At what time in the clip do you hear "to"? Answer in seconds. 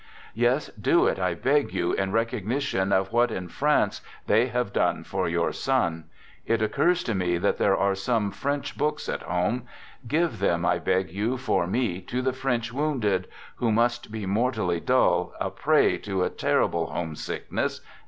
7.03-7.13, 12.07-12.23, 15.99-16.21